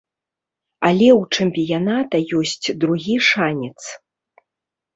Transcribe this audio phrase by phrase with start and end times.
[0.89, 3.79] Але ў чэмпіяната ёсць другі шанец.